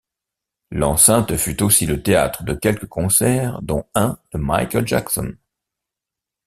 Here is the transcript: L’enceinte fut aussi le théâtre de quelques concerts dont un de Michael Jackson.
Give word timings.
L’enceinte 0.71 1.37
fut 1.37 1.61
aussi 1.61 1.85
le 1.85 2.01
théâtre 2.01 2.41
de 2.43 2.55
quelques 2.55 2.87
concerts 2.87 3.61
dont 3.61 3.85
un 3.93 4.17
de 4.33 4.39
Michael 4.39 4.87
Jackson. 4.87 5.35